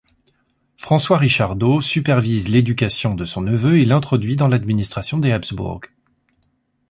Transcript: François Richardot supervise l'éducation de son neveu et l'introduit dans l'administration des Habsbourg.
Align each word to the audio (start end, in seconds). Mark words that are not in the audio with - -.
François 0.77 1.19
Richardot 1.19 1.79
supervise 1.79 2.49
l'éducation 2.49 3.13
de 3.13 3.23
son 3.23 3.41
neveu 3.41 3.77
et 3.77 3.85
l'introduit 3.85 4.35
dans 4.35 4.47
l'administration 4.47 5.19
des 5.19 5.31
Habsbourg. 5.31 5.81